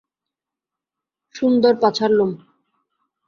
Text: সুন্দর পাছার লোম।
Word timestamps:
সুন্দর 1.35 1.73
পাছার 1.81 2.11
লোম। 2.11 2.31